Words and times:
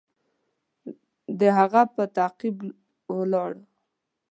د 1.39 1.41
هغه 1.57 1.81
په 1.95 2.03
تعقیب 2.15 2.57
ولاړ. 3.17 3.51